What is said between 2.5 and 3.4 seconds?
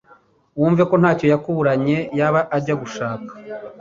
ajya gushaka.